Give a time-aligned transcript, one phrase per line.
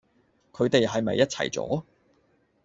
[0.51, 1.83] 佢地係咪一齊咗？